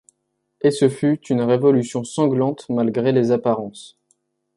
[0.61, 3.99] Et ce fut une révolution sanglante, malgré les apparences.